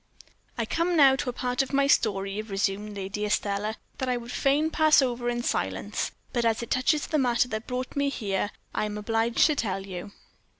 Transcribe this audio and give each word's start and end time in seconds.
"I 0.57 0.65
come 0.65 0.95
now 0.97 1.15
to 1.17 1.29
a 1.29 1.33
part 1.33 1.61
of 1.61 1.73
my 1.73 1.85
story," 1.85 2.41
resumed 2.41 2.95
Lady 2.97 3.23
Estelle, 3.23 3.75
"that 3.99 4.09
I 4.09 4.17
would 4.17 4.31
fain 4.31 4.71
pass 4.71 4.99
over 4.99 5.29
in 5.29 5.43
silence; 5.43 6.09
but 6.33 6.43
as 6.43 6.63
it 6.63 6.71
touches 6.71 7.05
the 7.05 7.19
matter 7.19 7.47
that 7.49 7.67
brought 7.67 7.95
me 7.95 8.09
here, 8.09 8.49
I 8.73 8.85
am 8.85 8.97
obliged 8.97 9.45
to 9.45 9.55
tell 9.55 9.85
you." 9.85 10.11